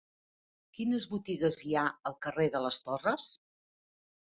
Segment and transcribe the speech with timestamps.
[0.77, 3.31] Quines botigues hi ha al carrer de les Torres?